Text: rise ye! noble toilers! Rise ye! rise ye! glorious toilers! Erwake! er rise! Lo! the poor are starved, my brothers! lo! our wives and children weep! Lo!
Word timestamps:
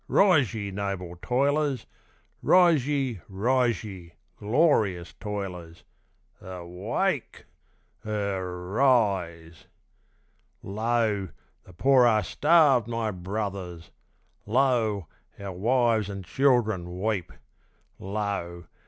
rise 0.07 0.51
ye! 0.55 0.71
noble 0.71 1.15
toilers! 1.21 1.85
Rise 2.41 2.87
ye! 2.87 3.19
rise 3.29 3.83
ye! 3.83 4.13
glorious 4.35 5.13
toilers! 5.13 5.83
Erwake! 6.41 7.45
er 8.03 8.65
rise! 8.71 9.65
Lo! 10.63 11.29
the 11.65 11.73
poor 11.73 12.07
are 12.07 12.23
starved, 12.23 12.87
my 12.87 13.11
brothers! 13.11 13.91
lo! 14.47 15.05
our 15.39 15.51
wives 15.51 16.09
and 16.09 16.25
children 16.25 16.99
weep! 16.99 17.31
Lo! 17.99 18.65